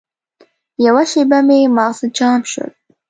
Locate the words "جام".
2.17-2.41